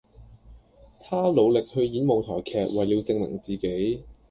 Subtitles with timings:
[0.99, 4.03] 他努力去演舞台劇為了證明自己